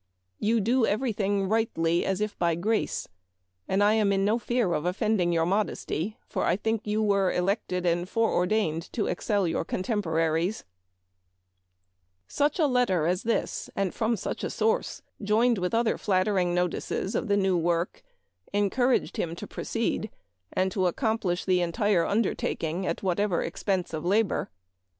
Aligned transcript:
You 0.39 0.59
do 0.61 0.83
every 0.87 1.13
thing 1.13 1.47
rightly, 1.47 2.03
as 2.07 2.21
if 2.21 2.35
by 2.39 2.55
grace; 2.55 3.07
and 3.67 3.83
I 3.83 3.93
am 3.93 4.11
in 4.11 4.25
no 4.25 4.39
fear 4.39 4.73
of 4.73 4.83
offending 4.83 5.31
your 5.31 5.45
modesty, 5.45 6.17
for 6.25 6.43
I 6.43 6.55
think 6.55 6.87
you 6.87 7.03
were 7.03 7.31
elected 7.31 7.85
and 7.85 8.09
fore 8.09 8.31
ordained 8.33 8.91
to 8.93 9.05
excel 9.05 9.47
your 9.47 9.63
contem 9.63 10.01
pora: 10.01 10.55
Such 12.27 12.57
a 12.57 12.65
letter 12.65 13.05
as 13.05 13.21
this, 13.21 13.69
and 13.75 13.93
from 13.93 14.17
such 14.17 14.43
a 14.43 14.49
source, 14.49 15.03
Memoir 15.19 15.21
of 15.21 15.21
Washington 15.21 15.37
Irving. 15.37 15.55
287 15.55 15.55
joined 15.55 15.57
with 15.59 15.73
other 15.75 15.97
flattering 15.99 16.55
notices 16.55 17.13
of 17.13 17.27
the 17.27 17.37
new 17.37 17.55
work, 17.55 18.01
encouraged 18.51 19.17
him 19.17 19.35
to 19.35 19.45
proceed, 19.45 20.09
and 20.51 20.71
to 20.71 20.87
accomplish 20.87 21.45
the 21.45 21.61
entire 21.61 22.07
undertaking 22.07 22.87
at 22.87 23.03
what 23.03 23.19
expense 23.19 23.93
of 23.93 24.03
labor. 24.03 24.49